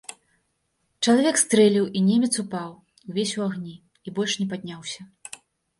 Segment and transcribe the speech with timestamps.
[1.07, 2.71] Чалавек стрэліў, і немец упаў
[3.09, 5.01] увесь у агні, і больш не падняўся.